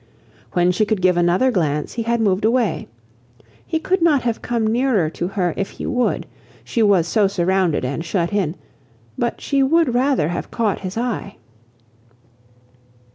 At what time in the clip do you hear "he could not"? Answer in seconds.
3.67-4.23